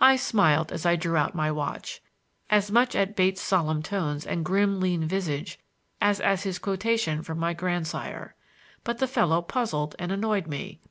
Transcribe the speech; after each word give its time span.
I 0.00 0.16
smiled 0.16 0.70
as 0.70 0.84
I 0.84 0.96
drew 0.96 1.16
out 1.16 1.34
my 1.34 1.50
watch,—as 1.50 2.70
much 2.70 2.94
at 2.94 3.16
Bates' 3.16 3.40
solemn 3.40 3.82
tones 3.82 4.26
and 4.26 4.44
grim 4.44 4.80
lean 4.80 5.06
visage 5.08 5.58
as 5.98 6.20
at 6.20 6.42
his 6.42 6.58
quotation 6.58 7.22
from 7.22 7.38
my 7.38 7.54
grandsire. 7.54 8.34
But 8.84 8.98
the 8.98 9.08
fellow 9.08 9.40
puzzled 9.40 9.96
and 9.98 10.12
annoyed 10.12 10.46
me. 10.46 10.82